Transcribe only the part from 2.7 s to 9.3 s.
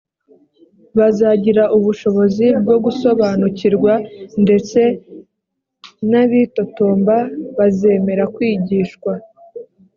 gusobanukirwa ndetse n abitotomba bazemera kwigishwa